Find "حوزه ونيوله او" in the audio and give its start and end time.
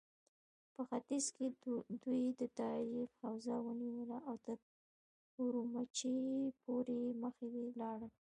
3.19-4.35